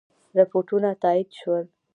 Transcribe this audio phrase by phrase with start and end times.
[0.37, 1.65] رپوټونه تایید شول.